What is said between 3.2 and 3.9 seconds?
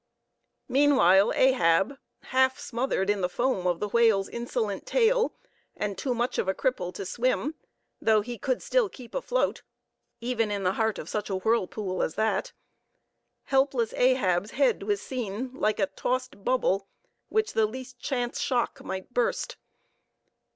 the foam of the